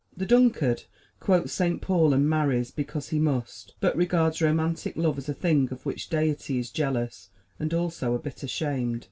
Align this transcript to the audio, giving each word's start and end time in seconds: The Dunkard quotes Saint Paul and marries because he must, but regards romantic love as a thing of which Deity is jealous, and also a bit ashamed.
The 0.17 0.25
Dunkard 0.25 0.85
quotes 1.19 1.53
Saint 1.53 1.79
Paul 1.79 2.11
and 2.11 2.27
marries 2.27 2.71
because 2.71 3.09
he 3.09 3.19
must, 3.19 3.75
but 3.79 3.95
regards 3.95 4.41
romantic 4.41 4.97
love 4.97 5.19
as 5.19 5.29
a 5.29 5.33
thing 5.35 5.67
of 5.71 5.85
which 5.85 6.09
Deity 6.09 6.57
is 6.57 6.71
jealous, 6.71 7.29
and 7.59 7.71
also 7.71 8.15
a 8.15 8.19
bit 8.19 8.41
ashamed. 8.41 8.99